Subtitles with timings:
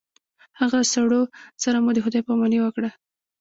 [0.59, 1.21] هغه سړو
[1.63, 2.89] سره مو د خداے په اماني وکړه